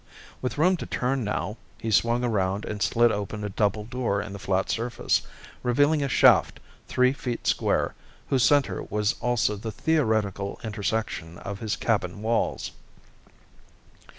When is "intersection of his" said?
10.63-11.75